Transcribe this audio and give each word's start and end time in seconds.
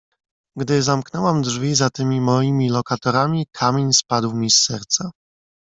"Gdy 0.57 0.81
zamknęłam 0.81 1.41
drzwi 1.41 1.75
za 1.75 1.89
tymi 1.89 2.21
moimi 2.21 2.69
lokatorami, 2.69 3.47
kamień 3.51 3.93
spadł 3.93 4.33
mi 4.33 4.51
z 4.51 4.57
serca." 4.59 5.11